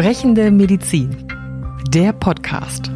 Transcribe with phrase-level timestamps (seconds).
[0.00, 1.14] Sprechende Medizin.
[1.88, 2.90] Der Podcast.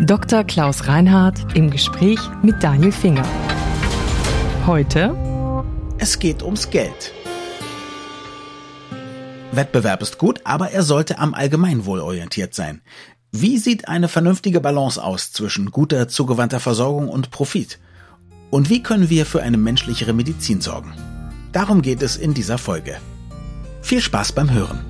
[0.00, 0.44] Dr.
[0.44, 3.26] Klaus Reinhardt im Gespräch mit Daniel Finger.
[4.66, 5.16] Heute.
[5.96, 7.14] Es geht ums Geld.
[9.52, 12.82] Wettbewerb ist gut, aber er sollte am Allgemeinwohl orientiert sein.
[13.32, 17.78] Wie sieht eine vernünftige Balance aus zwischen guter, zugewandter Versorgung und Profit?
[18.50, 20.92] Und wie können wir für eine menschlichere Medizin sorgen?
[21.52, 22.98] Darum geht es in dieser Folge.
[23.80, 24.89] Viel Spaß beim Hören.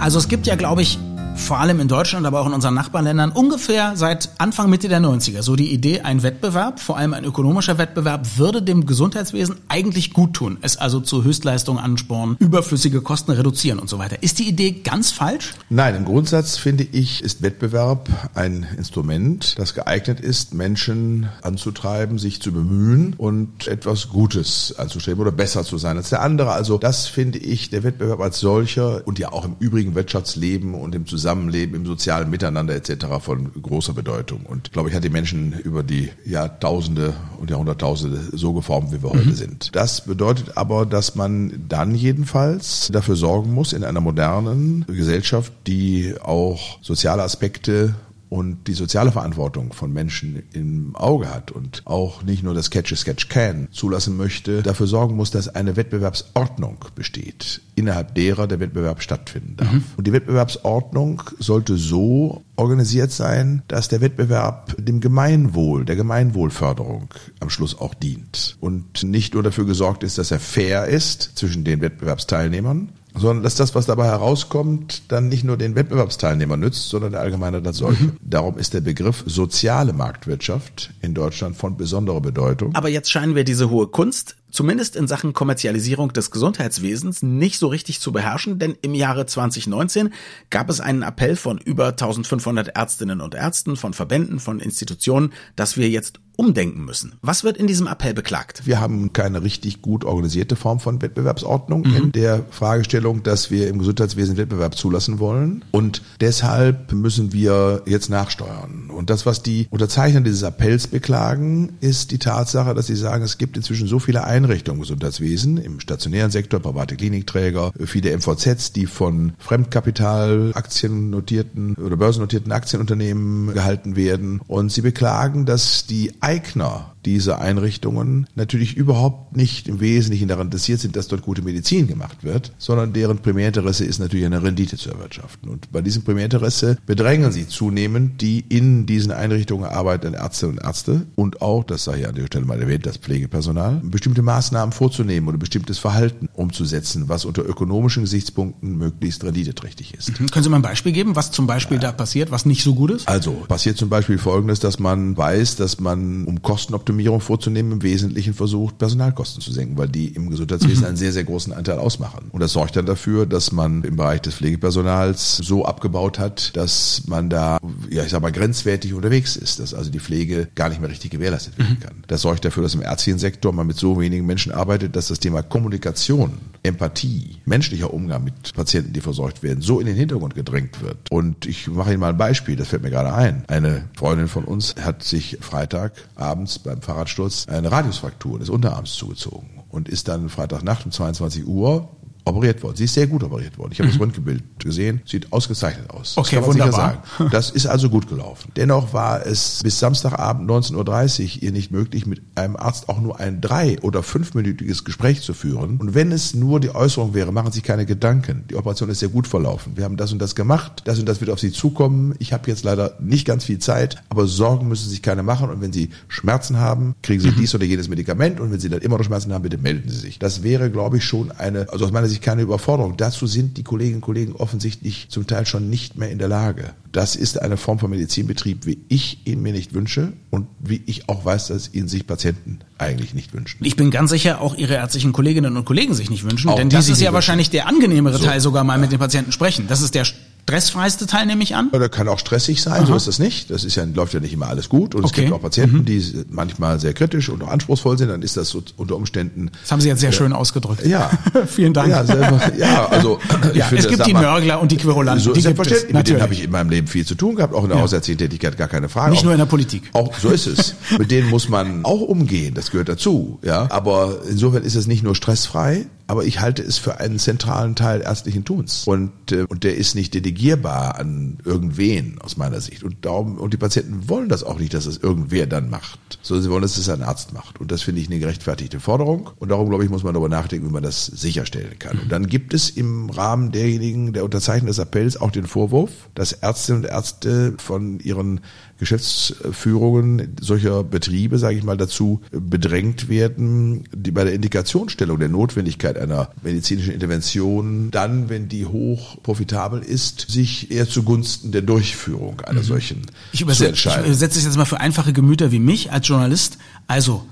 [0.00, 0.98] Also es gibt ja, glaube ich,
[1.40, 5.42] vor allem in Deutschland, aber auch in unseren Nachbarländern, ungefähr seit Anfang Mitte der 90er.
[5.42, 10.34] So die Idee, ein Wettbewerb, vor allem ein ökonomischer Wettbewerb, würde dem Gesundheitswesen eigentlich gut
[10.34, 10.58] tun.
[10.60, 14.22] Es also zu Höchstleistungen anspornen, überflüssige Kosten reduzieren und so weiter.
[14.22, 15.54] Ist die Idee ganz falsch?
[15.70, 22.40] Nein, im Grundsatz finde ich, ist Wettbewerb ein Instrument, das geeignet ist, Menschen anzutreiben, sich
[22.40, 26.52] zu bemühen und etwas Gutes anzustreben oder besser zu sein als der andere.
[26.52, 30.94] Also das finde ich, der Wettbewerb als solcher und ja auch im übrigen Wirtschaftsleben und
[30.94, 33.06] im Zusammenhang Zusammenleben, im sozialen Miteinander etc.
[33.20, 34.46] von großer Bedeutung.
[34.46, 39.00] Und ich glaube ich, hat die Menschen über die Jahrtausende und Jahrhunderttausende so geformt, wie
[39.00, 39.18] wir mhm.
[39.20, 39.76] heute sind.
[39.76, 46.14] Das bedeutet aber, dass man dann jedenfalls dafür sorgen muss, in einer modernen Gesellschaft, die
[46.20, 47.94] auch soziale Aspekte
[48.30, 52.92] und die soziale Verantwortung von Menschen im Auge hat und auch nicht nur das Catch
[52.92, 58.60] a Sketch Can zulassen möchte, dafür sorgen muss, dass eine Wettbewerbsordnung besteht, innerhalb derer der
[58.60, 59.72] Wettbewerb stattfinden darf.
[59.72, 59.84] Mhm.
[59.96, 67.08] Und die Wettbewerbsordnung sollte so organisiert sein, dass der Wettbewerb dem Gemeinwohl, der Gemeinwohlförderung
[67.40, 71.64] am Schluss auch dient und nicht nur dafür gesorgt ist, dass er fair ist zwischen
[71.64, 77.12] den Wettbewerbsteilnehmern, sondern dass das, was dabei herauskommt, dann nicht nur den Wettbewerbsteilnehmern nützt, sondern
[77.12, 78.04] der Allgemeinheit als solche.
[78.04, 78.16] Mhm.
[78.20, 82.74] Darum ist der Begriff soziale Marktwirtschaft in Deutschland von besonderer Bedeutung.
[82.74, 87.68] Aber jetzt scheinen wir diese hohe Kunst zumindest in Sachen Kommerzialisierung des Gesundheitswesens nicht so
[87.68, 90.12] richtig zu beherrschen, denn im Jahre 2019
[90.50, 95.76] gab es einen Appell von über 1500 Ärztinnen und Ärzten, von Verbänden, von Institutionen, dass
[95.76, 97.12] wir jetzt umdenken müssen.
[97.20, 98.62] Was wird in diesem Appell beklagt?
[98.64, 101.96] Wir haben keine richtig gut organisierte Form von Wettbewerbsordnung mhm.
[101.96, 105.66] in der Fragestellung, dass wir im Gesundheitswesen Wettbewerb zulassen wollen.
[105.70, 108.88] Und deshalb müssen wir jetzt nachsteuern.
[108.88, 113.36] Und das, was die Unterzeichner dieses Appells beklagen, ist die Tatsache, dass sie sagen, es
[113.36, 118.86] gibt inzwischen so viele Einrichtungen im Gesundheitswesen, im stationären Sektor, private Klinikträger, viele MVZs, die
[118.86, 124.40] von Fremdkapitalaktien notierten oder börsennotierten Aktienunternehmen gehalten werden.
[124.46, 130.80] Und sie beklagen, dass die Eigner dieser Einrichtungen natürlich überhaupt nicht im Wesentlichen daran interessiert
[130.80, 134.90] sind, dass dort gute Medizin gemacht wird, sondern deren Primärinteresse ist natürlich eine Rendite zu
[134.90, 135.48] erwirtschaften.
[135.48, 141.06] Und bei diesem Primärinteresse bedrängen sie zunehmend die in diesen Einrichtungen arbeitenden Ärzte und Ärzte
[141.14, 145.28] und auch, das sei hier an der Stelle mal erwähnt, das Pflegepersonal, bestimmte Maßnahmen vorzunehmen
[145.28, 150.20] oder bestimmtes Verhalten umzusetzen, was unter ökonomischen Gesichtspunkten möglichst renditeträchtig ist.
[150.20, 150.26] Mhm.
[150.30, 151.84] Können Sie mal ein Beispiel geben, was zum Beispiel ja.
[151.84, 153.08] da passiert, was nicht so gut ist?
[153.08, 157.82] Also, passiert zum Beispiel Folgendes, dass man weiß, dass man, um Kostenoptimierung Optimierung vorzunehmen, im
[157.82, 160.86] Wesentlichen versucht, Personalkosten zu senken, weil die im Gesundheitswesen mhm.
[160.88, 162.28] einen sehr, sehr großen Anteil ausmachen.
[162.32, 167.04] Und das sorgt dann dafür, dass man im Bereich des Pflegepersonals so abgebaut hat, dass
[167.06, 170.80] man da, ja, ich sag mal, grenzwertig unterwegs ist, dass also die Pflege gar nicht
[170.80, 171.80] mehr richtig gewährleistet werden mhm.
[171.80, 172.04] kann.
[172.08, 175.20] Das sorgt dafür, dass im ärztlichen Sektor man mit so wenigen Menschen arbeitet, dass das
[175.20, 176.32] Thema Kommunikation,
[176.62, 181.10] Empathie, menschlicher Umgang mit Patienten, die versorgt werden, so in den Hintergrund gedrängt wird.
[181.10, 183.44] Und ich mache Ihnen mal ein Beispiel, das fällt mir gerade ein.
[183.48, 189.48] Eine Freundin von uns hat sich Freitag abends beim Fahrradsturz eine Radiusfraktur des Unterarms zugezogen
[189.68, 191.88] und ist dann Freitagnacht um 22 Uhr
[192.24, 192.76] operiert worden.
[192.76, 193.72] Sie ist sehr gut operiert worden.
[193.72, 193.92] Ich habe mhm.
[193.92, 195.00] das Röntgenbild gesehen.
[195.04, 196.16] Sieht ausgezeichnet aus.
[196.16, 197.02] Okay, das wunderbar.
[197.30, 198.52] Das ist also gut gelaufen.
[198.56, 203.20] Dennoch war es bis Samstagabend 19.30 Uhr ihr nicht möglich, mit einem Arzt auch nur
[203.20, 205.78] ein drei- oder fünfminütiges Gespräch zu führen.
[205.78, 208.44] Und wenn es nur die Äußerung wäre, machen Sie keine Gedanken.
[208.50, 209.76] Die Operation ist sehr gut verlaufen.
[209.76, 210.82] Wir haben das und das gemacht.
[210.84, 212.14] Das und das wird auf Sie zukommen.
[212.18, 215.50] Ich habe jetzt leider nicht ganz viel Zeit, aber Sorgen müssen Sie sich keine machen.
[215.50, 217.36] Und wenn Sie Schmerzen haben, kriegen Sie mhm.
[217.38, 218.40] dies oder jenes Medikament.
[218.40, 220.18] Und wenn Sie dann immer noch Schmerzen haben, bitte melden Sie sich.
[220.18, 222.96] Das wäre, glaube ich, schon eine, also aus meiner Sicht keine Überforderung.
[222.96, 226.74] Dazu sind die Kolleginnen und Kollegen offensichtlich zum Teil schon nicht mehr in der Lage.
[226.92, 231.08] Das ist eine Form von Medizinbetrieb, wie ich ihn mir nicht wünsche und wie ich
[231.08, 233.64] auch weiß, dass ihn sich Patienten eigentlich nicht wünschen.
[233.64, 236.68] Ich bin ganz sicher, auch Ihre ärztlichen Kolleginnen und Kollegen sich nicht wünschen, auch denn
[236.68, 238.80] das ist ja wahrscheinlich der angenehmere so, Teil, sogar mal ja.
[238.80, 239.66] mit den Patienten sprechen.
[239.68, 240.04] Das ist der
[240.50, 241.70] stressfreiste Teil, nehme ich an?
[241.72, 242.86] Ja, der kann auch stressig sein, Aha.
[242.86, 243.50] so ist das nicht.
[243.50, 244.94] Das ist ja, läuft ja nicht immer alles gut.
[244.94, 245.12] Und okay.
[245.12, 245.84] es gibt auch Patienten, mhm.
[245.84, 249.50] die manchmal sehr kritisch und auch anspruchsvoll sind, dann ist das so unter Umständen.
[249.62, 250.84] Das haben Sie jetzt sehr äh, schön ausgedrückt.
[250.84, 251.10] Ja.
[251.46, 251.90] Vielen Dank.
[251.90, 253.18] Ja, selber, ja also
[253.54, 255.22] ja, finde, es gibt die Nörgler und die Querulanten.
[255.22, 255.92] So die selbstverständlich.
[255.92, 257.82] Mit denen habe ich in meinem Leben viel zu tun gehabt, auch in der ja.
[257.84, 259.10] hausärztlichen Tätigkeit, gar keine Frage.
[259.10, 259.84] Nicht auch, nur in der Politik.
[259.92, 260.74] Auch so ist es.
[260.98, 263.38] mit denen muss man auch umgehen, das gehört dazu.
[263.42, 267.76] Ja, aber insofern ist es nicht nur stressfrei, aber ich halte es für einen zentralen
[267.76, 268.84] Teil ärztlichen Tuns.
[268.84, 272.82] Und, äh, und der ist nicht delegierbar an irgendwen aus meiner Sicht.
[272.82, 276.42] Und darum, und die Patienten wollen das auch nicht, dass es irgendwer dann macht, sondern
[276.42, 277.60] sie wollen, dass es ein Arzt macht.
[277.60, 279.30] Und das finde ich eine gerechtfertigte Forderung.
[279.38, 282.00] Und darum, glaube ich, muss man darüber nachdenken, wie man das sicherstellen kann.
[282.00, 286.32] Und dann gibt es im Rahmen derjenigen, der Unterzeichner des Appells auch den Vorwurf, dass
[286.32, 288.40] Ärztinnen und Ärzte von ihren
[288.80, 295.98] Geschäftsführungen solcher Betriebe, sage ich mal, dazu bedrängt werden, die bei der Indikationsstellung der Notwendigkeit
[295.98, 302.60] einer medizinischen Intervention dann, wenn die hoch profitabel ist, sich eher zugunsten der Durchführung einer
[302.60, 302.64] mhm.
[302.64, 306.56] solchen ich übersetze, ich übersetze es jetzt mal für einfache Gemüter wie mich als Journalist.
[306.86, 307.26] Also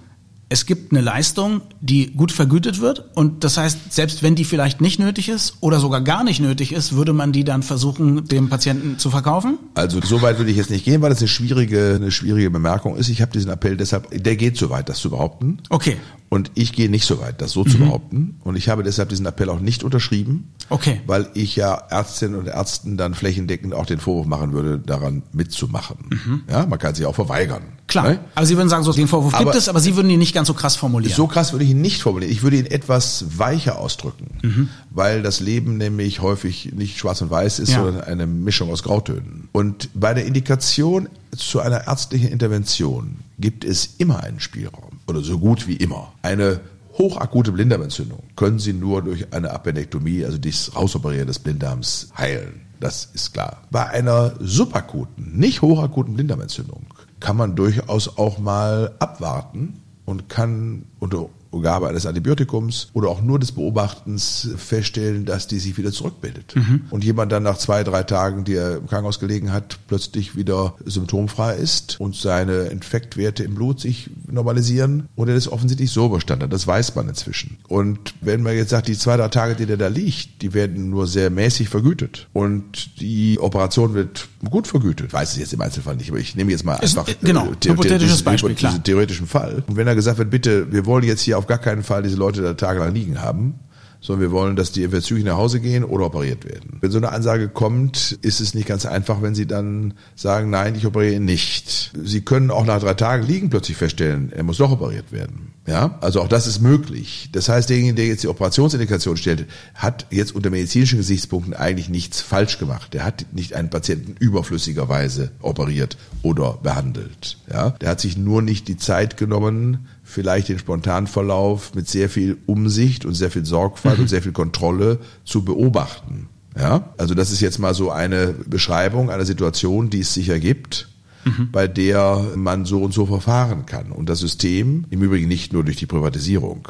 [0.51, 4.81] es gibt eine Leistung, die gut vergütet wird und das heißt, selbst wenn die vielleicht
[4.81, 8.49] nicht nötig ist oder sogar gar nicht nötig ist, würde man die dann versuchen, dem
[8.49, 9.59] Patienten zu verkaufen?
[9.75, 12.97] Also so weit würde ich jetzt nicht gehen, weil das eine schwierige, eine schwierige Bemerkung
[12.97, 13.09] ist.
[13.09, 15.59] Ich habe diesen Appell deshalb, der geht so weit, das zu behaupten.
[15.69, 15.97] Okay.
[16.31, 17.69] Und ich gehe nicht so weit, das so mhm.
[17.69, 18.41] zu behaupten.
[18.45, 20.53] Und ich habe deshalb diesen Appell auch nicht unterschrieben.
[20.69, 21.01] Okay.
[21.07, 25.97] Weil ich ja Ärztinnen und Ärzten dann flächendeckend auch den Vorwurf machen würde, daran mitzumachen.
[26.11, 26.43] Mhm.
[26.51, 27.63] Ja, man kann sich auch verweigern.
[27.87, 28.11] Klar.
[28.11, 28.21] Ne?
[28.35, 30.35] Aber Sie würden sagen, so den Vorwurf aber gibt es, aber Sie würden ihn nicht
[30.35, 31.17] ganz so krass formulieren.
[31.17, 32.31] So krass würde ich ihn nicht formulieren.
[32.31, 34.39] Ich würde ihn etwas weicher ausdrücken.
[34.43, 34.69] Mhm.
[34.91, 37.83] Weil das Leben nämlich häufig nicht schwarz und weiß ist, ja.
[37.83, 39.49] sondern eine Mischung aus Grautönen.
[39.53, 41.09] Und bei der Indikation
[41.39, 46.13] zu einer ärztlichen Intervention gibt es immer einen Spielraum oder so gut wie immer.
[46.23, 46.61] Eine
[46.99, 52.63] hochakute Blinddarmentzündung können Sie nur durch eine Appendektomie, also das Rausoperieren des Blinddarms, heilen.
[52.81, 53.63] Das ist klar.
[53.71, 56.87] Bei einer subakuten, nicht hochakuten Blinddarmentzündung
[57.21, 63.39] kann man durchaus auch mal abwarten und kann unter Gabe eines Antibiotikums oder auch nur
[63.39, 66.55] des Beobachtens feststellen, dass die sich wieder zurückbildet.
[66.57, 66.83] Mhm.
[66.91, 70.75] Und jemand dann nach zwei, drei Tagen, die er im Krankenhaus gelegen hat, plötzlich wieder
[70.85, 76.53] symptomfrei ist und seine Infektwerte im Blut sich normalisieren oder das offensichtlich so überstanden hat.
[76.53, 77.59] Das weiß man inzwischen.
[77.69, 80.91] Und wenn man jetzt sagt, die zwei, drei Tage, die der da liegt, die werden
[80.91, 85.97] nur sehr mäßig vergütet und die Operation wird gut vergütet, weiß es jetzt im Einzelfall
[85.97, 89.63] nicht, aber ich nehme jetzt mal einfach ist, genau, äh, hypothetisches Beispiel, diesen theoretischen Fall.
[89.67, 92.17] Und wenn er gesagt wird, bitte, wir wollen jetzt hier auf gar keinen Fall diese
[92.17, 93.55] Leute da tagelang liegen haben,
[94.01, 96.79] sondern wir wollen, dass die entweder zügig nach Hause gehen oder operiert werden.
[96.81, 100.75] Wenn so eine Ansage kommt, ist es nicht ganz einfach, wenn Sie dann sagen, nein,
[100.77, 101.93] ich operiere nicht.
[102.03, 105.53] Sie können auch nach drei Tagen liegen plötzlich feststellen, er muss doch operiert werden.
[105.67, 107.29] Ja, also auch das ist möglich.
[107.33, 112.23] Das heißt, derjenige, der jetzt die Operationsindikation stellt, hat jetzt unter medizinischen Gesichtspunkten eigentlich nichts
[112.23, 112.95] falsch gemacht.
[112.95, 117.37] Der hat nicht einen Patienten überflüssigerweise operiert oder behandelt.
[117.53, 122.39] Ja, der hat sich nur nicht die Zeit genommen, vielleicht den Spontanverlauf mit sehr viel
[122.47, 124.03] Umsicht und sehr viel Sorgfalt mhm.
[124.03, 126.29] und sehr viel Kontrolle zu beobachten.
[126.57, 130.89] Ja, also das ist jetzt mal so eine Beschreibung einer Situation, die es sicher gibt,
[131.27, 131.51] mhm.
[131.53, 133.93] bei der man so und so verfahren kann.
[133.93, 136.69] Und das System, im Übrigen nicht nur durch die Privatisierung,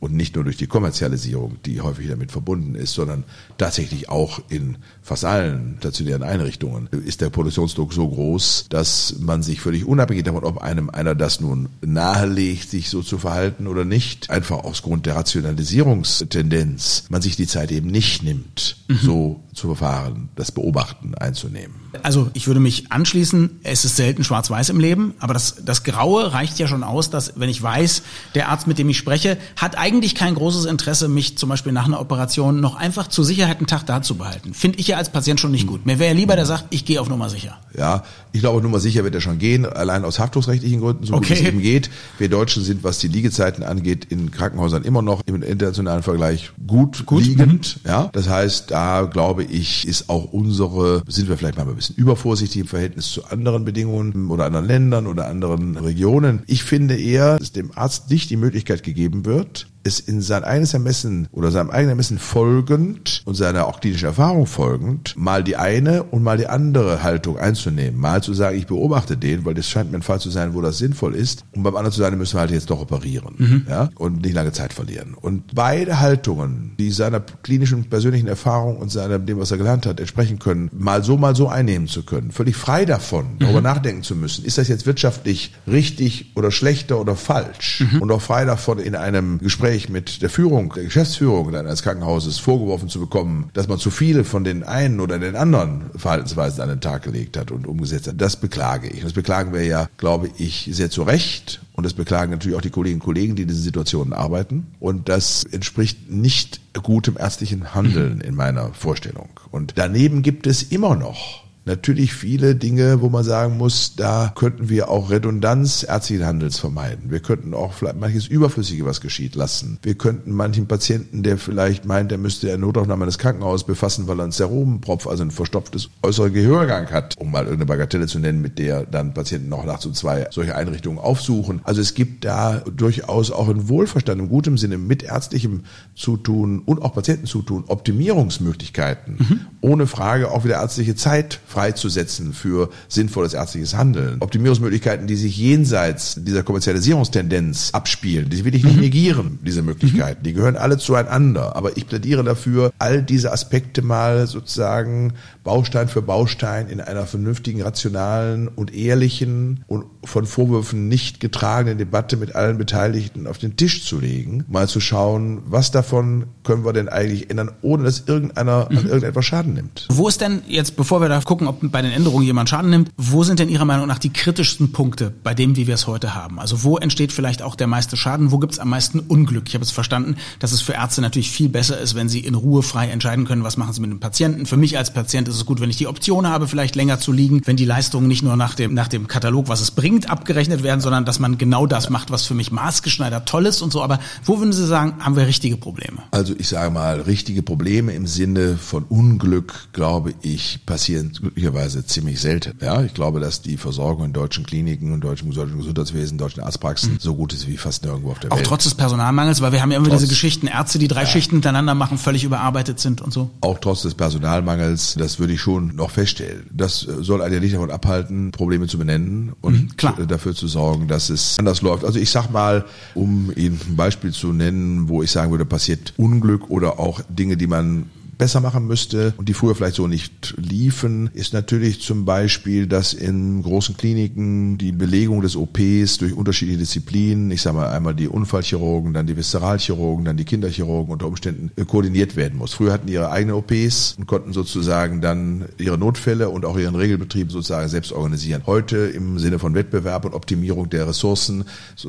[0.00, 3.24] und nicht nur durch die Kommerzialisierung, die häufig damit verbunden ist, sondern
[3.56, 9.60] tatsächlich auch in fast allen stationären Einrichtungen ist der Produktionsdruck so groß, dass man sich
[9.60, 14.30] völlig unabhängig davon, ob einem einer das nun nahelegt, sich so zu verhalten oder nicht,
[14.30, 18.96] einfach aus Grund der Rationalisierungstendenz man sich die Zeit eben nicht nimmt, mhm.
[18.96, 21.74] so zu verfahren, das Beobachten einzunehmen.
[22.02, 26.32] Also ich würde mich anschließen, es ist selten schwarz-weiß im Leben, aber das, das Graue
[26.32, 28.02] reicht ja schon aus, dass wenn ich weiß,
[28.34, 31.86] der Arzt, mit dem ich spreche, hat eigentlich kein großes Interesse, mich zum Beispiel nach
[31.86, 34.54] einer Operation noch einfach zur Sicherheit einen Tag da zu behalten.
[34.54, 35.86] Finde ich ja als Patient schon nicht gut.
[35.86, 37.58] Mir wäre ja lieber, der sagt, ich gehe auf Nummer sicher.
[37.76, 41.30] Ja, ich glaube, Nummer sicher wird er schon gehen, allein aus haftungsrechtlichen Gründen, so okay.
[41.30, 41.90] wie es eben geht.
[42.18, 47.06] Wir Deutschen sind, was die Liegezeiten angeht, in Krankenhäusern immer noch im internationalen Vergleich gut,
[47.06, 47.24] gut.
[47.24, 47.80] liegend.
[47.82, 47.90] Mhm.
[47.90, 51.96] Ja, das heißt, da glaube ich, ist auch unsere, sind wir vielleicht mal ein bisschen
[51.96, 56.42] übervorsichtig im Verhältnis zu anderen Bedingungen oder anderen Ländern oder anderen Regionen.
[56.46, 60.74] Ich finde eher, dass dem Arzt nicht die Möglichkeit gegeben wird, es in sein eigenes
[60.74, 66.04] Ermessen oder seinem eigenen Ermessen folgend und seiner auch klinischen Erfahrung folgend, mal die eine
[66.04, 67.98] und mal die andere Haltung einzunehmen.
[67.98, 70.60] Mal zu sagen, ich beobachte den, weil das scheint mir ein Fall zu sein, wo
[70.60, 71.44] das sinnvoll ist.
[71.54, 73.34] Und beim anderen zu sagen, müssen wir halt jetzt doch operieren.
[73.38, 73.66] Mhm.
[73.68, 75.14] Ja, und nicht lange Zeit verlieren.
[75.14, 80.00] Und beide Haltungen, die seiner klinischen persönlichen Erfahrung und seinem, dem, was er gelernt hat,
[80.00, 83.38] entsprechen können, mal so, mal so einnehmen zu können, völlig frei davon, mhm.
[83.38, 87.86] darüber nachdenken zu müssen, ist das jetzt wirtschaftlich richtig oder schlechter oder falsch?
[87.90, 88.02] Mhm.
[88.02, 92.38] Und auch frei davon in einem Gespräch Gespräch mit der Führung, der Geschäftsführung eines Krankenhauses
[92.38, 96.68] vorgeworfen zu bekommen, dass man zu viele von den einen oder den anderen Verhaltensweisen an
[96.68, 98.20] den Tag gelegt hat und umgesetzt hat.
[98.20, 99.02] Das beklage ich.
[99.02, 101.60] Das beklagen wir ja, glaube ich, sehr zu Recht.
[101.74, 104.66] Und das beklagen natürlich auch die Kolleginnen und Kollegen, die in diesen Situationen arbeiten.
[104.80, 109.28] Und das entspricht nicht gutem ärztlichen Handeln in meiner Vorstellung.
[109.50, 114.68] Und daneben gibt es immer noch natürlich viele Dinge, wo man sagen muss, da könnten
[114.68, 117.10] wir auch Redundanz ärztlichen Handels vermeiden.
[117.10, 119.78] Wir könnten auch vielleicht manches Überflüssige, was geschieht, lassen.
[119.82, 124.18] Wir könnten manchen Patienten, der vielleicht meint, er müsste eine Notaufnahme des Krankenhauses befassen, weil
[124.18, 128.40] er einen Serumpropf, also ein verstopftes äußere Gehörgang hat, um mal irgendeine Bagatelle zu nennen,
[128.40, 131.60] mit der dann Patienten noch nachts um zwei solche Einrichtungen aufsuchen.
[131.64, 136.82] Also es gibt da durchaus auch in Wohlverstand, im guten Sinne, mit ärztlichem Zutun und
[136.82, 139.40] auch Patientenzutun Optimierungsmöglichkeiten, mhm.
[139.60, 144.18] ohne Frage auch wieder ärztliche Zeit freizusetzen für sinnvolles ärztliches Handeln.
[144.20, 148.82] Optimierungsmöglichkeiten, die sich jenseits dieser Kommerzialisierungstendenz abspielen, die will ich nicht mhm.
[148.82, 150.22] negieren, diese Möglichkeiten.
[150.22, 151.56] Die gehören alle zueinander.
[151.56, 157.62] Aber ich plädiere dafür, all diese Aspekte mal sozusagen Baustein für Baustein in einer vernünftigen,
[157.62, 163.84] rationalen und ehrlichen und von Vorwürfen nicht getragenen Debatte mit allen Beteiligten auf den Tisch
[163.84, 168.68] zu legen, mal zu schauen, was davon können wir denn eigentlich ändern, ohne dass irgendeiner
[168.70, 168.78] mhm.
[168.78, 169.88] an irgendetwas Schaden nimmt.
[169.90, 172.90] Wo ist denn jetzt, bevor wir da gucken, ob bei den Änderungen jemand Schaden nimmt,
[172.96, 176.14] wo sind denn Ihrer Meinung nach die kritischsten Punkte bei dem, wie wir es heute
[176.14, 176.38] haben?
[176.38, 178.30] Also wo entsteht vielleicht auch der meiste Schaden?
[178.30, 179.44] Wo gibt es am meisten Unglück?
[179.48, 182.34] Ich habe es verstanden, dass es für Ärzte natürlich viel besser ist, wenn sie in
[182.34, 184.46] Ruhe frei entscheiden können, was machen sie mit dem Patienten.
[184.46, 187.12] Für mich als Patient ist es gut, wenn ich die Option habe, vielleicht länger zu
[187.12, 190.62] liegen, wenn die Leistungen nicht nur nach dem, nach dem Katalog, was es bringt, abgerechnet
[190.62, 193.82] werden, sondern dass man genau das macht, was für mich maßgeschneidert toll ist und so.
[193.82, 196.02] Aber wo würden Sie sagen, haben wir richtige Probleme?
[196.10, 202.20] Also ich sage mal, richtige Probleme im Sinne von Unglück, glaube ich, passieren glücklicherweise ziemlich
[202.20, 202.54] selten.
[202.62, 206.94] Ja, ich glaube, dass die Versorgung in deutschen Kliniken und deutschen, deutschen Gesundheitswesen, deutschen Arztpraxen
[206.94, 206.98] mhm.
[207.00, 208.46] so gut ist wie fast nirgendwo auf der Auch Welt.
[208.46, 211.02] Auch trotz des Personalmangels, weil wir haben ja immer trotz, diese Geschichten, Ärzte, die drei
[211.02, 211.06] ja.
[211.06, 213.30] Schichten hintereinander machen, völlig überarbeitet sind und so.
[213.42, 216.46] Auch trotz des Personalmangels, das würde ich schon noch feststellen.
[216.50, 220.88] Das soll einen ja nicht davon abhalten, Probleme zu benennen und mhm, dafür zu sorgen,
[220.88, 221.84] dass es anders läuft.
[221.84, 225.92] Also ich sag mal, um Ihnen ein Beispiel zu nennen, wo ich sagen würde, passiert
[225.96, 230.34] Unglück oder auch Dinge, die man besser machen müsste und die früher vielleicht so nicht
[230.36, 236.58] liefen, ist natürlich zum Beispiel, dass in großen Kliniken die Belegung des OPs durch unterschiedliche
[236.58, 241.52] Disziplinen, ich sage mal einmal die Unfallchirurgen, dann die Viszeralchirurgen, dann die Kinderchirurgen unter Umständen
[241.66, 242.54] koordiniert werden muss.
[242.54, 247.30] Früher hatten ihre eigenen OPs und konnten sozusagen dann ihre Notfälle und auch ihren Regelbetrieb
[247.30, 248.42] sozusagen selbst organisieren.
[248.46, 251.44] Heute im Sinne von Wettbewerb und Optimierung der Ressourcen,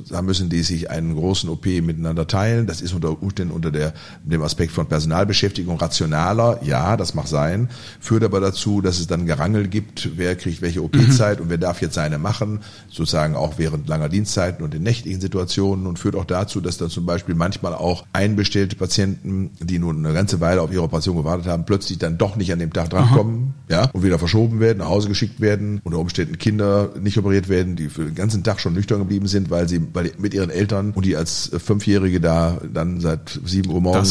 [0.10, 2.68] da müssen die sich einen großen OP miteinander teilen.
[2.68, 3.94] Das ist unter Umständen unter der,
[4.24, 9.08] dem Aspekt von Personalbeschäftigung rational banaler, ja, das mag sein, führt aber dazu, dass es
[9.08, 11.44] dann Gerangel gibt, wer kriegt welche OP-Zeit mhm.
[11.44, 12.60] und wer darf jetzt seine machen,
[12.90, 16.90] sozusagen auch während langer Dienstzeiten und in nächtlichen Situationen und führt auch dazu, dass dann
[16.90, 21.48] zum Beispiel manchmal auch einbestellte Patienten, die nun eine ganze Weile auf ihre Operation gewartet
[21.48, 24.90] haben, plötzlich dann doch nicht an dem Tag drankommen, ja, und wieder verschoben werden, nach
[24.90, 28.74] Hause geschickt werden, unter Umständen Kinder nicht operiert werden, die für den ganzen Tag schon
[28.74, 33.00] nüchtern geblieben sind, weil sie weil mit ihren Eltern und die als Fünfjährige da dann
[33.00, 34.10] seit sieben Uhr morgens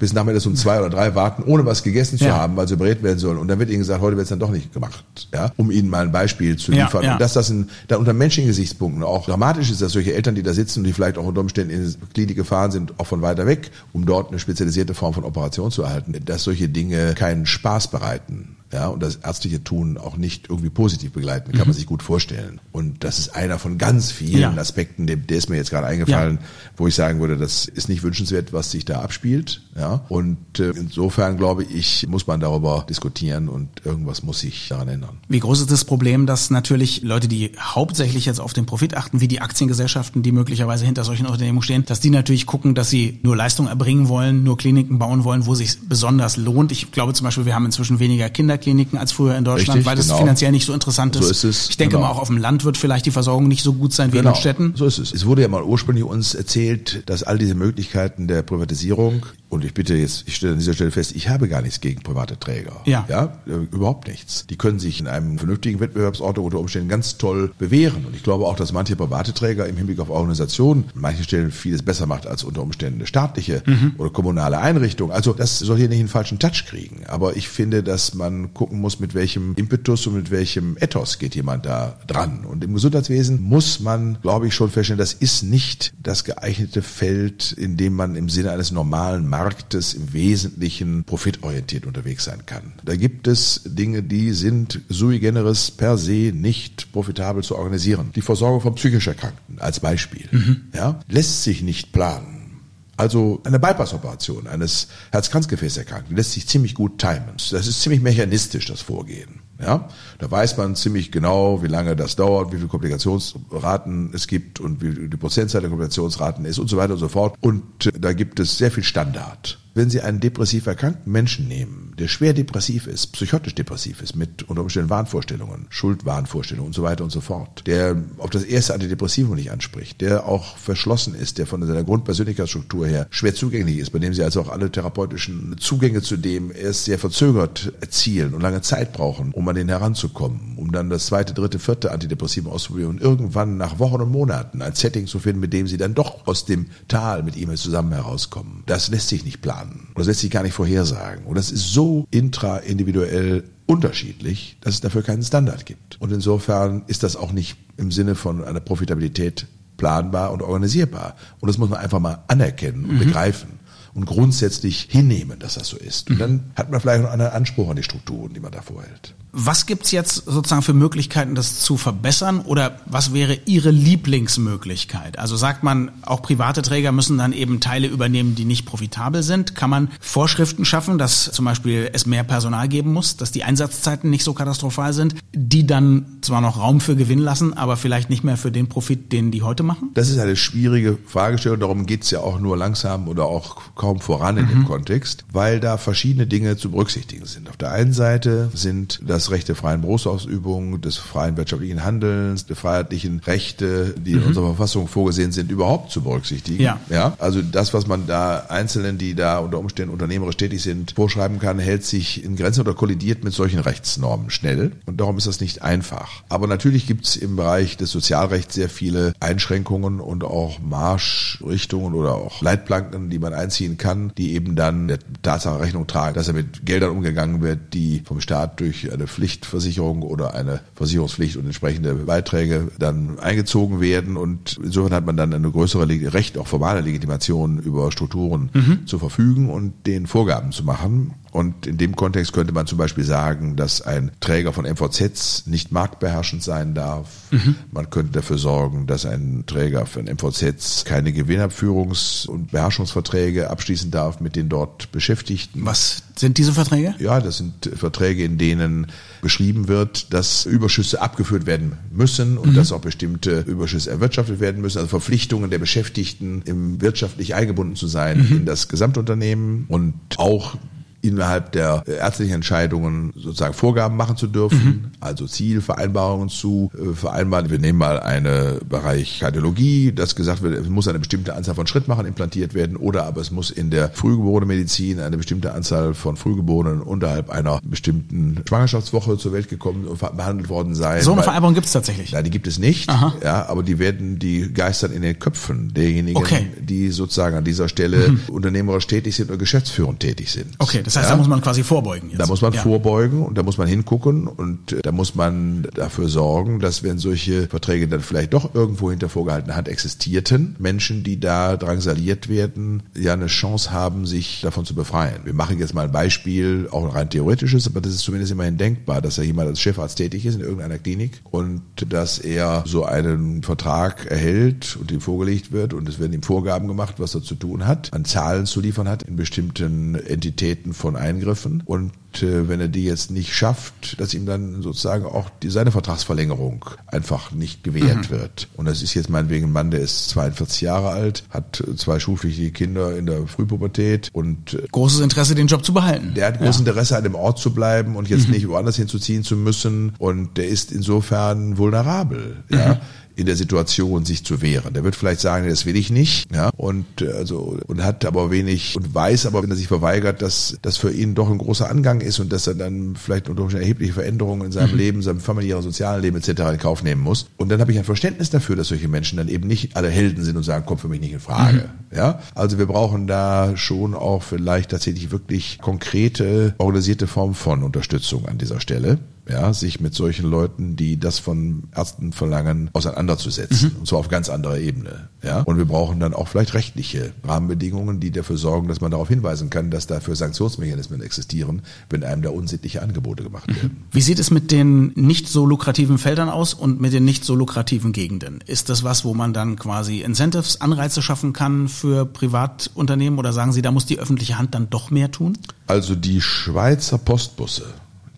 [0.00, 2.36] bis nachmittags um zwei oder drei warten ohne was gegessen zu ja.
[2.36, 3.38] haben, weil sie operiert werden sollen.
[3.38, 5.88] Und dann wird ihnen gesagt, heute wird es dann doch nicht gemacht, ja, um ihnen
[5.88, 7.02] mal ein Beispiel zu liefern.
[7.02, 7.12] Ja, ja.
[7.14, 10.42] Und dass das in, dann unter menschlichen Gesichtspunkten auch dramatisch ist, dass solche Eltern, die
[10.42, 13.22] da sitzen und die vielleicht auch unter Umständen in die Klinik gefahren sind, auch von
[13.22, 17.46] weiter weg, um dort eine spezialisierte Form von Operation zu erhalten, dass solche Dinge keinen
[17.46, 21.66] Spaß bereiten ja, und das ärztliche Tun auch nicht irgendwie positiv begleiten, kann mhm.
[21.68, 22.60] man sich gut vorstellen.
[22.72, 24.54] Und das ist einer von ganz vielen ja.
[24.56, 26.46] Aspekten, der, der ist mir jetzt gerade eingefallen, ja.
[26.76, 29.62] wo ich sagen würde, das ist nicht wünschenswert, was sich da abspielt.
[29.76, 34.88] Ja, und äh, insofern glaube ich, muss man darüber diskutieren und irgendwas muss sich daran
[34.88, 35.18] ändern.
[35.28, 39.20] Wie groß ist das Problem, dass natürlich Leute, die hauptsächlich jetzt auf den Profit achten,
[39.20, 43.20] wie die Aktiengesellschaften, die möglicherweise hinter solchen Unternehmen stehen, dass die natürlich gucken, dass sie
[43.22, 46.72] nur Leistung erbringen wollen, nur Kliniken bauen wollen, wo sich besonders lohnt.
[46.72, 49.86] Ich glaube zum Beispiel, wir haben inzwischen weniger Kinder Kinderkliniken als früher in Deutschland, Richtig,
[49.86, 50.18] weil das genau.
[50.18, 51.24] finanziell nicht so interessant ist.
[51.24, 51.70] So ist es.
[51.70, 52.06] Ich denke genau.
[52.06, 54.30] mal, auch auf dem Land wird vielleicht die Versorgung nicht so gut sein wie genau.
[54.30, 54.74] in den Städten.
[54.76, 55.12] So ist es.
[55.12, 59.72] Es wurde ja mal ursprünglich uns erzählt, dass all diese Möglichkeiten der Privatisierung und ich
[59.72, 62.80] bitte jetzt, ich stelle an dieser Stelle fest, ich habe gar nichts gegen private Träger.
[62.86, 63.06] Ja.
[63.08, 64.46] Ja, äh, überhaupt nichts.
[64.48, 68.04] Die können sich in einem vernünftigen Wettbewerbsort unter Umständen ganz toll bewähren.
[68.04, 71.52] Und ich glaube auch, dass manche private Träger im Hinblick auf Organisationen an manchen Stellen
[71.52, 73.92] vieles besser macht als unter Umständen eine staatliche mhm.
[73.96, 75.12] oder kommunale Einrichtung.
[75.12, 77.04] Also das soll hier nicht einen falschen Touch kriegen.
[77.06, 81.36] Aber ich finde, dass man gucken muss, mit welchem Impetus und mit welchem Ethos geht
[81.36, 82.44] jemand da dran.
[82.44, 87.52] Und im Gesundheitswesen muss man, glaube ich, schon feststellen, das ist nicht das geeignete Feld,
[87.52, 92.72] in dem man im Sinne eines normalen Marktes Marktes im Wesentlichen profitorientiert unterwegs sein kann.
[92.82, 98.10] Da gibt es Dinge, die sind sui generis per se nicht profitabel zu organisieren.
[98.14, 100.62] Die Versorgung von psychisch Erkrankten als Beispiel mhm.
[100.74, 102.62] ja, lässt sich nicht planen.
[102.96, 107.34] Also eine Bypass-Operation eines Herz-Kranzgefäßerkrankten lässt sich ziemlich gut timen.
[107.50, 109.40] Das ist ziemlich mechanistisch, das Vorgehen.
[109.60, 114.58] Ja, da weiß man ziemlich genau, wie lange das dauert, wie viele Komplikationsraten es gibt
[114.58, 117.36] und wie die Prozentzahl der Komplikationsraten ist und so weiter und so fort.
[117.40, 119.58] Und da gibt es sehr viel Standard.
[119.76, 124.44] Wenn Sie einen depressiv erkrankten Menschen nehmen, der schwer depressiv ist, psychotisch depressiv ist, mit
[124.44, 129.34] unter Umständen Wahnvorstellungen, Schuldwahnvorstellungen und so weiter und so fort, der auf das erste Antidepressivum
[129.34, 133.98] nicht anspricht, der auch verschlossen ist, der von seiner Grundpersönlichkeitsstruktur her schwer zugänglich ist, bei
[133.98, 138.62] dem Sie also auch alle therapeutischen Zugänge zu dem erst sehr verzögert erzielen und lange
[138.62, 143.00] Zeit brauchen, um an den heranzukommen, um dann das zweite, dritte, vierte Antidepressivum auszuprobieren und
[143.00, 146.44] irgendwann nach Wochen und Monaten ein Setting zu finden, mit dem Sie dann doch aus
[146.44, 148.62] dem Tal mit ihm zusammen herauskommen.
[148.66, 149.88] Das lässt sich nicht planen planen.
[149.88, 151.24] Und das lässt sich gar nicht vorhersagen.
[151.24, 156.00] Und das ist so intraindividuell unterschiedlich, dass es dafür keinen Standard gibt.
[156.00, 159.46] Und insofern ist das auch nicht im Sinne von einer Profitabilität
[159.76, 161.16] planbar und organisierbar.
[161.40, 162.98] Und das muss man einfach mal anerkennen und mhm.
[163.00, 163.58] begreifen
[163.94, 166.10] und grundsätzlich hinnehmen, dass das so ist.
[166.10, 169.14] Und dann hat man vielleicht noch einen Anspruch an die Strukturen, die man da vorhält.
[169.36, 172.40] Was gibt's jetzt sozusagen für Möglichkeiten, das zu verbessern?
[172.42, 175.18] Oder was wäre Ihre Lieblingsmöglichkeit?
[175.18, 179.56] Also sagt man, auch private Träger müssen dann eben Teile übernehmen, die nicht profitabel sind.
[179.56, 184.08] Kann man Vorschriften schaffen, dass zum Beispiel es mehr Personal geben muss, dass die Einsatzzeiten
[184.08, 188.22] nicht so katastrophal sind, die dann zwar noch Raum für Gewinn lassen, aber vielleicht nicht
[188.22, 189.90] mehr für den Profit, den die heute machen?
[189.94, 191.58] Das ist eine schwierige Fragestellung.
[191.58, 194.50] Darum geht's ja auch nur langsam oder auch kaum voran in mhm.
[194.50, 197.48] dem Kontext, weil da verschiedene Dinge zu berücksichtigen sind.
[197.48, 202.46] Auf der einen Seite sind das das Recht der freien Berufsausübung, des freien wirtschaftlichen Handelns,
[202.46, 204.18] der freiheitlichen Rechte, die mhm.
[204.18, 206.62] in unserer Verfassung vorgesehen sind, überhaupt zu berücksichtigen.
[206.62, 206.78] Ja.
[206.90, 207.14] ja.
[207.18, 211.58] Also das, was man da Einzelnen, die da unter Umständen unternehmerisch tätig sind, vorschreiben kann,
[211.58, 214.72] hält sich in Grenzen oder kollidiert mit solchen Rechtsnormen schnell.
[214.84, 216.22] Und darum ist das nicht einfach.
[216.28, 222.14] Aber natürlich gibt es im Bereich des Sozialrechts sehr viele Einschränkungen und auch Marschrichtungen oder
[222.14, 226.34] auch Leitplanken, die man einziehen kann, die eben dann der Tatsache Rechnung tragen, dass er
[226.34, 231.94] mit Geldern umgegangen wird, die vom Staat durch eine Pflichtversicherung oder eine Versicherungspflicht und entsprechende
[231.94, 234.16] Beiträge dann eingezogen werden.
[234.16, 238.86] Und insofern hat man dann eine größere Recht, auch formale Legitimation über Strukturen mhm.
[238.86, 241.14] zu verfügen und den Vorgaben zu machen.
[241.34, 245.72] Und in dem Kontext könnte man zum Beispiel sagen, dass ein Träger von MVZs nicht
[245.72, 247.08] marktbeherrschend sein darf.
[247.32, 247.56] Mhm.
[247.72, 254.20] Man könnte dafür sorgen, dass ein Träger von MVZs keine Gewinnabführungs- und Beherrschungsverträge abschließen darf
[254.20, 255.66] mit den dort Beschäftigten.
[255.66, 256.94] Was sind diese Verträge?
[257.00, 258.86] Ja, das sind Verträge, in denen
[259.20, 262.54] beschrieben wird, dass Überschüsse abgeführt werden müssen und mhm.
[262.54, 264.78] dass auch bestimmte Überschüsse erwirtschaftet werden müssen.
[264.78, 268.36] Also Verpflichtungen der Beschäftigten, im wirtschaftlich eingebunden zu sein mhm.
[268.36, 270.56] in das Gesamtunternehmen und auch
[271.04, 274.84] innerhalb der ärztlichen Entscheidungen sozusagen Vorgaben machen zu dürfen, mhm.
[275.00, 277.50] also Zielvereinbarungen zu äh, vereinbaren.
[277.50, 281.66] Wir nehmen mal einen Bereich Kardiologie, das gesagt wird, es muss eine bestimmte Anzahl von
[281.66, 286.80] Schrittmachern implantiert werden oder aber es muss in der Frühgeborenenmedizin eine bestimmte Anzahl von Frühgeborenen
[286.80, 291.02] unterhalb einer bestimmten Schwangerschaftswoche zur Welt gekommen und behandelt worden sein.
[291.02, 292.12] So eine Vereinbarung gibt es tatsächlich?
[292.12, 293.14] Nein, die gibt es nicht, Aha.
[293.22, 296.46] ja, aber die werden, die geistern in den Köpfen derjenigen, okay.
[296.58, 298.20] die sozusagen an dieser Stelle mhm.
[298.28, 300.54] unternehmerisch tätig sind oder geschäftsführend tätig sind.
[300.58, 301.16] Okay, das das heißt, ja?
[301.16, 302.10] da muss man quasi vorbeugen.
[302.10, 302.20] Jetzt.
[302.20, 302.60] Da muss man ja.
[302.60, 306.98] vorbeugen und da muss man hingucken und äh, da muss man dafür sorgen, dass wenn
[306.98, 312.82] solche Verträge dann vielleicht doch irgendwo hinter vorgehaltener Hand existierten, Menschen, die da drangsaliert werden,
[312.96, 315.20] ja eine Chance haben, sich davon zu befreien.
[315.24, 318.56] Wir machen jetzt mal ein Beispiel, auch ein rein theoretisches, aber das ist zumindest immerhin
[318.56, 322.84] denkbar, dass ja jemand als Chefarzt tätig ist in irgendeiner Klinik und dass er so
[322.84, 327.22] einen Vertrag erhält und ihm vorgelegt wird und es werden ihm Vorgaben gemacht, was er
[327.22, 331.62] zu tun hat, an Zahlen zu liefern hat in bestimmten Entitäten von Eingriffen.
[331.64, 331.92] Und
[332.22, 336.66] äh, wenn er die jetzt nicht schafft, dass ihm dann sozusagen auch die, seine Vertragsverlängerung
[336.86, 338.16] einfach nicht gewährt mhm.
[338.16, 338.48] wird.
[338.58, 342.50] Und das ist jetzt meinetwegen ein Mann, der ist 42 Jahre alt, hat zwei schulpflichtige
[342.50, 346.12] Kinder in der Frühpubertät und äh, großes Interesse, den Job zu behalten.
[346.14, 346.66] Der hat großes ja.
[346.66, 348.34] Interesse, an dem Ort zu bleiben und jetzt mhm.
[348.34, 349.94] nicht woanders hinzuziehen zu müssen.
[349.98, 352.44] Und der ist insofern vulnerabel.
[352.50, 352.58] Mhm.
[352.58, 352.80] Ja
[353.16, 354.74] in der Situation, sich zu wehren.
[354.74, 358.30] Der wird vielleicht sagen, das will ich nicht, ja, und äh, also und hat aber
[358.30, 361.70] wenig und weiß aber, wenn er sich verweigert, dass das für ihn doch ein großer
[361.70, 364.78] Angang ist und dass er dann vielleicht unter erhebliche Veränderungen in seinem mhm.
[364.78, 366.28] Leben, seinem familiären, sozialen Leben etc.
[366.52, 367.26] in Kauf nehmen muss.
[367.36, 370.24] Und dann habe ich ein Verständnis dafür, dass solche Menschen dann eben nicht alle Helden
[370.24, 371.70] sind und sagen, kommt für mich nicht in Frage.
[371.90, 371.96] Mhm.
[371.96, 378.26] Ja, also wir brauchen da schon auch vielleicht tatsächlich wirklich konkrete organisierte Form von Unterstützung
[378.26, 378.98] an dieser Stelle
[379.28, 383.72] ja, sich mit solchen Leuten, die das von Ärzten verlangen, auseinanderzusetzen.
[383.72, 383.78] Mhm.
[383.80, 385.08] Und zwar auf ganz anderer Ebene.
[385.22, 385.40] Ja.
[385.40, 389.48] Und wir brauchen dann auch vielleicht rechtliche Rahmenbedingungen, die dafür sorgen, dass man darauf hinweisen
[389.48, 393.56] kann, dass dafür Sanktionsmechanismen existieren, wenn einem da unsittliche Angebote gemacht mhm.
[393.56, 393.84] werden.
[393.90, 397.34] Wie sieht es mit den nicht so lukrativen Feldern aus und mit den nicht so
[397.34, 398.40] lukrativen Gegenden?
[398.46, 403.52] Ist das was, wo man dann quasi Incentives, Anreize schaffen kann für Privatunternehmen oder sagen
[403.52, 405.38] Sie, da muss die öffentliche Hand dann doch mehr tun?
[405.66, 407.64] Also die Schweizer Postbusse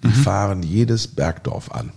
[0.02, 1.92] die fahren jedes Bergdorf an.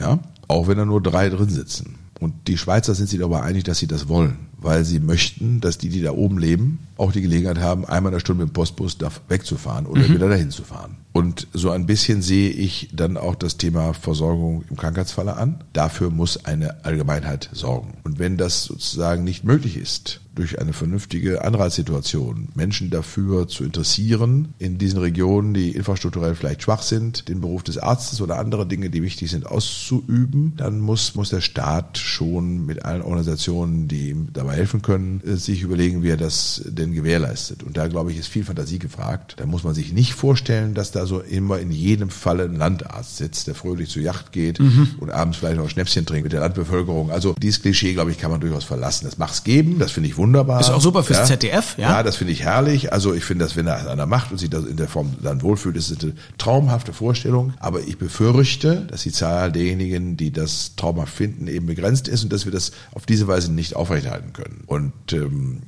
[0.00, 1.96] Ja, auch wenn da nur drei drin sitzen.
[2.20, 5.78] Und die Schweizer sind sich darüber einig, dass sie das wollen, weil sie möchten, dass
[5.78, 8.54] die, die da oben leben, auch die Gelegenheit haben, einmal in der Stunde mit dem
[8.54, 8.96] Postbus
[9.28, 10.96] wegzufahren oder wieder dahin zu fahren.
[11.12, 15.62] Und so ein bisschen sehe ich dann auch das Thema Versorgung im Krankheitsfalle an.
[15.72, 17.94] Dafür muss eine Allgemeinheit sorgen.
[18.04, 24.54] Und wenn das sozusagen nicht möglich ist, durch eine vernünftige Anreizsituation Menschen dafür zu interessieren,
[24.58, 28.88] in diesen Regionen, die infrastrukturell vielleicht schwach sind, den Beruf des Arztes oder andere Dinge,
[28.88, 34.28] die wichtig sind, auszuüben, dann muss, muss der Staat schon mit allen Organisationen, die ihm
[34.32, 37.62] dabei helfen können, äh, sich überlegen, wie er das denn gewährleistet.
[37.62, 39.34] Und da, glaube ich, ist viel Fantasie gefragt.
[39.38, 43.16] Da muss man sich nicht vorstellen, dass da so immer in jedem Falle ein Landarzt
[43.16, 46.40] sitzt, der fröhlich zur Yacht geht und abends vielleicht noch ein Schnäpschen trinkt mit der
[46.40, 47.10] Landbevölkerung.
[47.10, 49.04] Also dieses Klischee, glaube ich, kann man durchaus verlassen.
[49.04, 50.60] Das mag es geben, das finde ich wunderbar.
[50.60, 51.90] Ist auch super fürs ZDF, ja?
[51.90, 52.92] Ja, das finde ich herrlich.
[52.92, 55.42] Also ich finde, dass wenn er einer macht und sich das in der Form dann
[55.42, 57.54] wohlfühlt, ist es eine traumhafte Vorstellung.
[57.58, 62.32] Aber ich befürchte, dass die Zahl derjenigen, die das traumhaft finden, eben begrenzt ist und
[62.32, 64.41] dass wir das auf diese Weise nicht aufrechterhalten können.
[64.66, 65.62] Und ähm,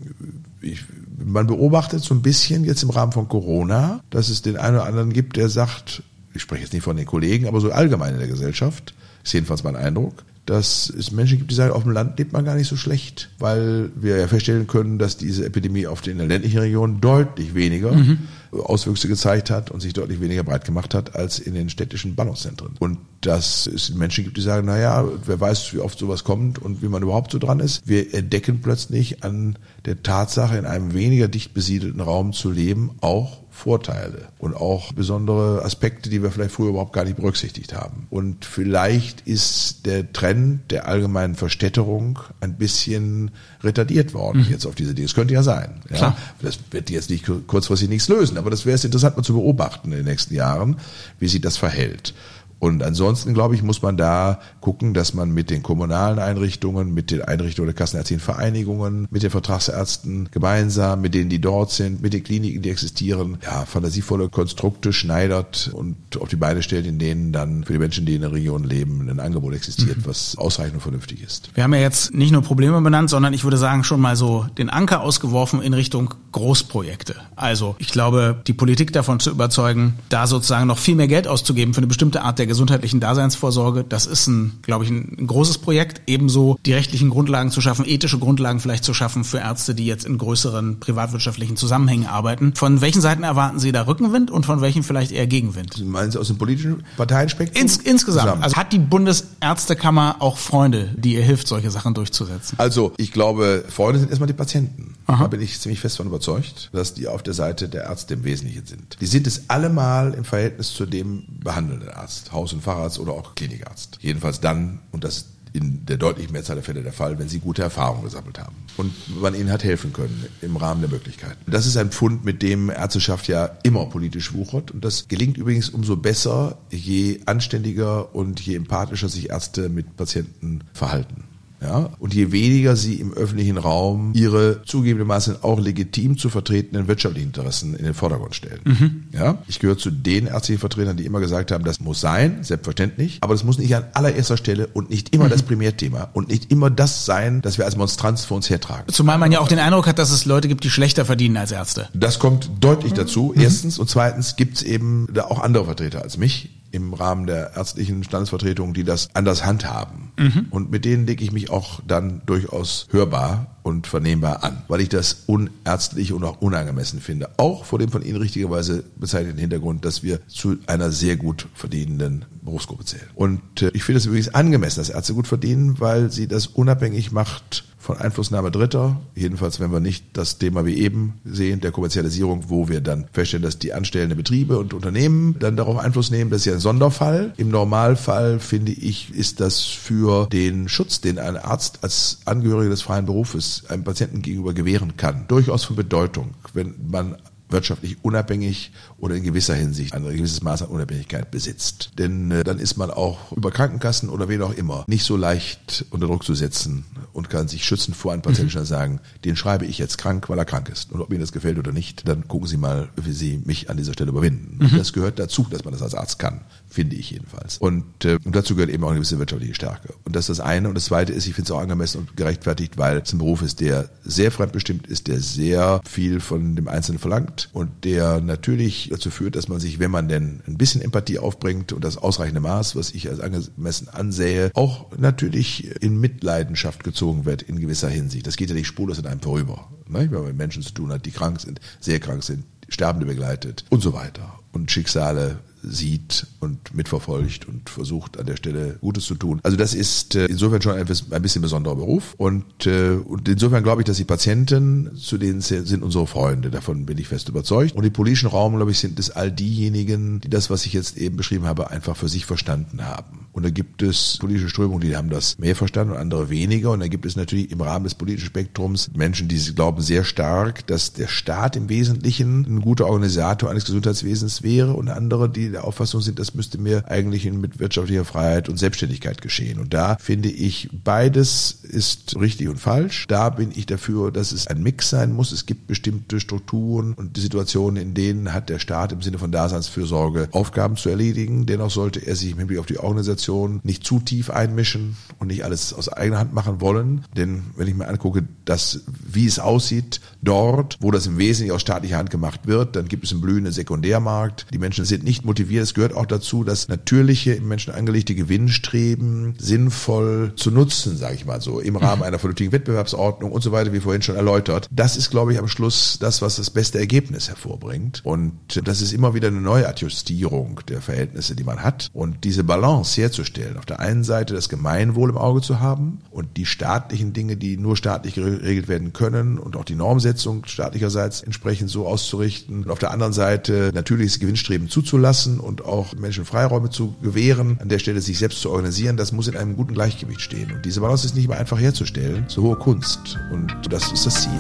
[0.61, 0.85] ich,
[1.25, 4.87] man beobachtet so ein bisschen jetzt im Rahmen von Corona, dass es den einen oder
[4.87, 6.03] anderen gibt, der sagt,
[6.35, 9.65] ich spreche jetzt nicht von den Kollegen, aber so allgemein in der Gesellschaft, ist jedenfalls
[9.65, 12.69] mein Eindruck, dass es Menschen gibt, die sagen, auf dem Land lebt man gar nicht
[12.69, 17.55] so schlecht, weil wir ja feststellen können, dass diese Epidemie auf den ländlichen Regionen deutlich
[17.55, 18.19] weniger Mhm.
[18.53, 22.75] Auswüchse gezeigt hat und sich deutlich weniger breit gemacht hat als in den städtischen Ballungszentren.
[22.79, 26.59] Und dass es Menschen gibt, die sagen, na ja, wer weiß, wie oft sowas kommt
[26.59, 27.83] und wie man überhaupt so dran ist.
[27.87, 33.44] Wir entdecken plötzlich an der Tatsache, in einem weniger dicht besiedelten Raum zu leben, auch
[33.55, 38.09] Vorteile und auch besondere Aspekte, die wir vielleicht früher überhaupt gar nicht berücksichtigt haben.
[38.11, 43.31] Und vielleicht ist der Trend der allgemeinen Verstädterung ein bisschen
[43.63, 45.07] retardiert worden jetzt auf diese Dinge.
[45.07, 45.81] Es könnte ja sein.
[45.89, 45.97] Ja?
[45.97, 46.17] Klar.
[46.43, 49.93] Das wird jetzt nicht kurzfristig nichts lösen, aber das wäre es interessant mal zu beobachten
[49.93, 50.77] in den nächsten Jahren,
[51.21, 52.13] wie sich das verhält.
[52.59, 57.11] Und ansonsten, glaube ich, muss man da gucken, dass man mit den kommunalen Einrichtungen, mit
[57.11, 62.13] den Einrichtungen der kassenärztlichen Vereinigungen, mit den Vertragsärzten gemeinsam, mit denen, die dort sind, mit
[62.15, 67.33] den Kliniken, die existieren, ja, fantasievolle Konstrukte schneidert und auf die Beine stellt, in denen
[67.33, 70.81] dann für die Menschen, die in der Region leben, ein Angebot existiert, was ausreichend und
[70.81, 71.51] vernünftig ist.
[71.55, 74.47] Wir haben ja jetzt nicht nur Probleme benannt, sondern ich würde sagen schon mal so
[74.57, 77.17] den Anker ausgeworfen in Richtung Großprojekte.
[77.37, 81.75] Also ich glaube, die Politik davon zu überzeugen, da sozusagen noch viel mehr Geld auszugeben
[81.75, 86.03] für eine bestimmte Art der gesundheitlichen Daseinsvorsorge, das ist ein, glaube ich, ein großes Projekt.
[86.07, 90.05] Ebenso die rechtlichen Grundlagen zu schaffen, ethische Grundlagen vielleicht zu schaffen für Ärzte, die jetzt
[90.05, 92.55] in größeren privatwirtschaftlichen Zusammenhängen arbeiten.
[92.55, 95.85] Von welchen Seiten erwarten Sie da Rückenwind und von welchen vielleicht eher Gegenwind?
[95.85, 97.61] Meinen Sie aus dem politischen Parteienspektrum?
[97.61, 98.25] Ins, insgesamt.
[98.25, 98.43] Zusammen.
[98.43, 102.59] Also hat die Bundesärztekammer auch Freunde, die ihr hilft, solche Sachen durchzusetzen?
[102.59, 104.95] Also, ich glaube, Freunde sind erstmal die Patienten.
[105.07, 105.25] Aha.
[105.25, 108.25] Da bin ich ziemlich fest von überzeugt, dass die auf der Seite der Ärzte im
[108.25, 108.97] Wesentlichen sind.
[109.01, 113.35] Die sind es allemal im Verhältnis zu dem behandelnden Arzt, Haus- und Facharzt oder auch
[113.35, 113.99] Klinikarzt.
[114.01, 117.63] Jedenfalls dann, und das in der deutlichen Mehrzahl der Fälle der Fall, wenn sie gute
[117.63, 121.39] Erfahrungen gesammelt haben und man ihnen hat helfen können im Rahmen der Möglichkeiten.
[121.47, 125.71] Das ist ein Pfund, mit dem Ärzteschaft ja immer politisch wuchert und das gelingt übrigens
[125.71, 131.25] umso besser, je anständiger und je empathischer sich Ärzte mit Patienten verhalten.
[131.65, 137.29] Ja, und je weniger sie im öffentlichen Raum ihre zugegebenermaßen auch legitim zu vertretenen wirtschaftlichen
[137.29, 139.07] Interessen in den Vordergrund stellen.
[139.13, 143.19] Ja, ich gehöre zu den ärztlichen Vertretern, die immer gesagt haben, das muss sein, selbstverständlich,
[143.23, 146.69] aber das muss nicht an allererster Stelle und nicht immer das Primärthema und nicht immer
[146.69, 148.93] das sein, das wir als Monstranz vor uns hertragen.
[148.93, 151.51] Zumal man ja auch den Eindruck hat, dass es Leute gibt, die schlechter verdienen als
[151.51, 151.89] Ärzte.
[151.95, 153.79] Das kommt deutlich dazu, erstens.
[153.79, 158.03] Und zweitens gibt es eben da auch andere Vertreter als mich im Rahmen der ärztlichen
[158.03, 160.13] Standesvertretung, die das anders handhaben.
[160.51, 164.89] Und mit denen lege ich mich auch dann durchaus hörbar und vernehmbar an, weil ich
[164.89, 167.31] das unärztlich und auch unangemessen finde.
[167.39, 172.27] Auch vor dem von Ihnen richtigerweise bezeichneten Hintergrund, dass wir zu einer sehr gut verdienenden
[172.43, 173.09] Berufsgruppe zählen.
[173.15, 177.13] Und äh, ich finde es übrigens angemessen, dass Ärzte gut verdienen, weil sie das unabhängig
[177.13, 182.45] macht von Einflussnahme Dritter, jedenfalls wenn wir nicht das Thema wie eben sehen, der Kommerzialisierung,
[182.49, 186.31] wo wir dann feststellen, dass die anstellenden Betriebe und Unternehmen dann darauf Einfluss nehmen.
[186.31, 187.35] Das ist ja ein Sonderfall.
[187.37, 192.81] Im Normalfall, finde ich, ist das für den Schutz, den ein Arzt als Angehöriger des
[192.81, 197.17] freien Berufes einem Patienten gegenüber gewähren kann, durchaus von Bedeutung, wenn man
[197.49, 201.91] wirtschaftlich unabhängig oder in gewisser Hinsicht ein gewisses Maß an Unabhängigkeit besitzt.
[201.99, 205.85] Denn äh, dann ist man auch über Krankenkassen oder wen auch immer nicht so leicht
[205.91, 208.65] unter Druck zu setzen und kann sich schützen vor einem Patienten mhm.
[208.65, 210.93] sagen, den schreibe ich jetzt krank, weil er krank ist.
[210.93, 213.77] Und ob Ihnen das gefällt oder nicht, dann gucken Sie mal, wie Sie mich an
[213.77, 214.59] dieser Stelle überwinden.
[214.65, 214.77] Mhm.
[214.77, 216.41] Das gehört dazu, dass man das als Arzt kann,
[216.75, 217.59] finde ich jedenfalls.
[217.59, 219.95] Und, äh, dazu gehört eben auch eine gewisse wirtschaftliche Stärke.
[220.05, 220.69] Und das ist das eine.
[220.69, 223.43] Und das zweite ist, ich finde es auch angemessen und gerechtfertigt, weil es ein Beruf
[223.43, 228.89] ist, der sehr fremdbestimmt ist, der sehr viel von dem Einzelnen verlangt und der natürlich
[228.91, 232.41] dazu führt, dass man sich, wenn man denn ein bisschen Empathie aufbringt und das ausreichende
[232.41, 238.27] Maß, was ich als angemessen ansähe, auch natürlich in Mitleidenschaft gezogen wird in gewisser Hinsicht.
[238.27, 239.71] Das geht ja nicht spurlos an einem vorüber.
[239.89, 240.01] Ne?
[240.11, 243.65] Wenn man mit Menschen zu tun hat, die krank sind, sehr krank sind, Sterbende begleitet
[243.71, 244.41] und so weiter.
[244.53, 249.41] Und Schicksale sieht und mitverfolgt und versucht an der Stelle Gutes zu tun.
[249.43, 253.83] Also das ist äh, insofern schon ein, bisschen besonderer Beruf und, äh, und insofern glaube
[253.83, 257.75] ich, dass die Patienten, zu denen sind unsere Freunde, davon bin ich fest überzeugt.
[257.75, 260.97] Und im politischen Raum, glaube ich, sind es all diejenigen, die das, was ich jetzt
[260.97, 263.27] eben beschrieben habe, einfach für sich verstanden haben.
[263.33, 266.71] Und da gibt es politische Strömungen, die haben das mehr verstanden und andere weniger.
[266.71, 270.67] Und da gibt es natürlich im Rahmen des politischen Spektrums Menschen, die glauben sehr stark,
[270.69, 275.65] dass der Staat im Wesentlichen ein guter Organisator eines Gesundheitswesens wäre und andere, die der
[275.65, 279.59] Auffassung sind, das müsste mir eigentlich mit wirtschaftlicher Freiheit und Selbstständigkeit geschehen.
[279.59, 283.07] Und da finde ich, beides ist richtig und falsch.
[283.09, 285.33] Da bin ich dafür, dass es ein Mix sein muss.
[285.33, 290.29] Es gibt bestimmte Strukturen und Situationen, in denen hat der Staat im Sinne von Daseinsfürsorge
[290.33, 291.47] Aufgaben zu erledigen.
[291.47, 295.45] Dennoch sollte er sich im Hinblick auf die Organisation nicht zu tief einmischen und nicht
[295.45, 297.05] alles aus eigener Hand machen wollen.
[297.17, 301.63] Denn wenn ich mir angucke, dass, wie es aussieht dort, wo das im Wesentlichen aus
[301.63, 304.47] staatlicher Hand gemacht wird, dann gibt es einen blühenden Sekundärmarkt.
[304.53, 305.65] Die Menschen sind nicht motiviert motiviert.
[305.65, 311.27] Es gehört auch dazu, das natürliche im Menschen angelegte Gewinnstreben sinnvoll zu nutzen, sage ich
[311.27, 314.69] mal so, im Rahmen einer vernünftigen Wettbewerbsordnung und so weiter, wie vorhin schon erläutert.
[314.71, 318.01] Das ist, glaube ich, am Schluss das, was das beste Ergebnis hervorbringt.
[318.05, 318.33] Und
[318.67, 321.91] das ist immer wieder eine Neuadjustierung der Verhältnisse, die man hat.
[321.93, 326.37] Und diese Balance herzustellen, auf der einen Seite das Gemeinwohl im Auge zu haben und
[326.37, 331.71] die staatlichen Dinge, die nur staatlich geregelt werden können und auch die Normsetzung staatlicherseits entsprechend
[331.71, 336.95] so auszurichten und auf der anderen Seite natürliches Gewinnstreben zuzulassen und auch Menschen Freiräume zu
[337.03, 340.53] gewähren, an der Stelle sich selbst zu organisieren, das muss in einem guten Gleichgewicht stehen.
[340.53, 343.19] Und diese Balance ist nicht immer einfach herzustellen, so hohe Kunst.
[343.33, 344.33] Und das ist das Ziel.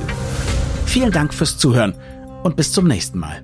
[0.87, 1.95] Vielen Dank fürs Zuhören
[2.43, 3.43] und bis zum nächsten Mal.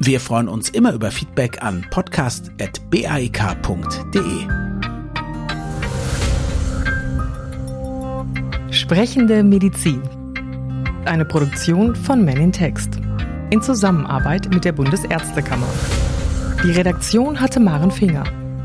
[0.00, 4.22] Wir freuen uns immer über Feedback an podcast.baek.de.
[8.70, 10.02] Sprechende Medizin.
[11.04, 12.90] Eine Produktion von Men in Text.
[13.50, 15.66] In Zusammenarbeit mit der Bundesärztekammer.
[16.64, 18.24] Die Redaktion hatte Maren Finger.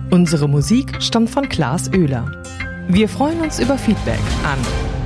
[0.09, 2.25] Unsere Musik stammt von Klaas Oehler.
[2.87, 4.57] Wir freuen uns über Feedback an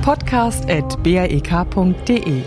[0.02, 2.42] podcast.baek.de.